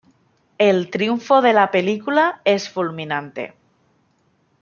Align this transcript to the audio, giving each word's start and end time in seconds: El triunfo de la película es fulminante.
El 0.57 0.89
triunfo 0.89 1.43
de 1.43 1.53
la 1.53 1.69
película 1.69 2.41
es 2.43 2.71
fulminante. 2.71 3.53